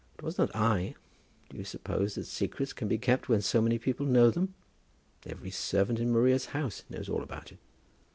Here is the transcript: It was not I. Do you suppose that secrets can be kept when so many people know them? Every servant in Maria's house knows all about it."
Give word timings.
It 0.17 0.23
was 0.23 0.39
not 0.39 0.55
I. 0.55 0.95
Do 1.51 1.57
you 1.57 1.63
suppose 1.63 2.15
that 2.15 2.25
secrets 2.25 2.73
can 2.73 2.87
be 2.87 2.97
kept 2.97 3.29
when 3.29 3.43
so 3.43 3.61
many 3.61 3.77
people 3.77 4.07
know 4.07 4.31
them? 4.31 4.55
Every 5.27 5.51
servant 5.51 5.99
in 5.99 6.09
Maria's 6.11 6.45
house 6.57 6.83
knows 6.89 7.07
all 7.07 7.21
about 7.21 7.51
it." 7.51 7.59